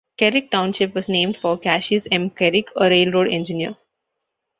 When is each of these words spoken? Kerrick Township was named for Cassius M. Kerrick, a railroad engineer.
Kerrick 0.17 0.49
Township 0.49 0.95
was 0.95 1.07
named 1.07 1.37
for 1.37 1.59
Cassius 1.59 2.07
M. 2.11 2.31
Kerrick, 2.31 2.69
a 2.75 2.89
railroad 2.89 3.27
engineer. 3.27 3.77